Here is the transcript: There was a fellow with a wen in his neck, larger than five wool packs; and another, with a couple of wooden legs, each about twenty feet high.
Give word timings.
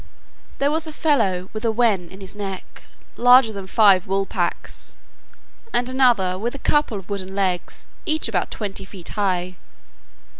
There 0.57 0.71
was 0.71 0.87
a 0.87 0.91
fellow 0.93 1.51
with 1.53 1.63
a 1.63 1.71
wen 1.71 2.09
in 2.09 2.21
his 2.21 2.33
neck, 2.33 2.85
larger 3.17 3.53
than 3.53 3.67
five 3.67 4.07
wool 4.07 4.25
packs; 4.25 4.95
and 5.73 5.87
another, 5.89 6.39
with 6.39 6.55
a 6.55 6.57
couple 6.57 6.97
of 6.97 7.07
wooden 7.07 7.35
legs, 7.35 7.85
each 8.07 8.27
about 8.27 8.49
twenty 8.49 8.83
feet 8.83 9.09
high. 9.09 9.57